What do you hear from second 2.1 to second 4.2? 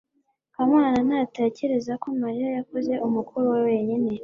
mariya yakoze umukoro we wenyine